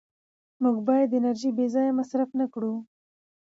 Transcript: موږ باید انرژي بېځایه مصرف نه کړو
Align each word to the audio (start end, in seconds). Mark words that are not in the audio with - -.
موږ 0.61 0.77
باید 0.87 1.15
انرژي 1.19 1.49
بېځایه 1.57 1.93
مصرف 1.99 2.29
نه 2.39 2.45
کړو 2.53 2.73